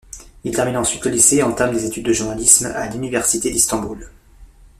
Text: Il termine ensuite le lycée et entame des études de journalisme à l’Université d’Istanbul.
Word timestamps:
Il 0.43 0.55
termine 0.55 0.77
ensuite 0.77 1.05
le 1.05 1.11
lycée 1.11 1.35
et 1.35 1.43
entame 1.43 1.73
des 1.75 1.85
études 1.85 2.07
de 2.07 2.11
journalisme 2.11 2.65
à 2.73 2.87
l’Université 2.89 3.51
d’Istanbul. 3.51 4.09